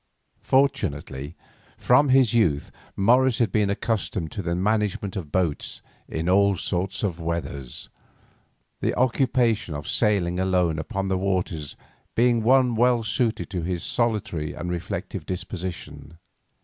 Fortunately, 0.41 1.35
from 1.77 2.09
his 2.09 2.33
youth 2.33 2.71
Morris 2.95 3.37
had 3.37 3.51
been 3.51 3.69
accustomed 3.69 4.31
to 4.31 4.41
the 4.41 4.55
management 4.55 5.15
of 5.15 5.31
boats 5.31 5.83
in 6.07 6.27
all 6.27 6.57
sorts 6.57 7.03
of 7.03 7.19
weather, 7.19 7.63
the 8.79 8.95
occupation 8.95 9.75
of 9.75 9.87
sailing 9.87 10.39
alone 10.39 10.79
upon 10.79 11.07
the 11.07 11.19
waters 11.19 11.75
being 12.15 12.41
one 12.41 12.73
well 12.73 13.03
suited 13.03 13.51
to 13.51 13.61
his 13.61 13.83
solitary 13.83 14.53
and 14.55 14.71
reflective 14.71 15.23
disposition. 15.23 16.17